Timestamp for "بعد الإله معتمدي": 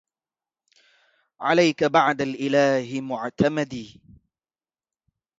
1.83-4.01